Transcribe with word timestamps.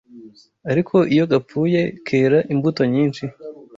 ariko 0.71 0.95
iyo 1.13 1.25
gapfuye, 1.31 1.81
kera 2.07 2.37
imbuto 2.53 2.81
nyinshi 2.93 3.23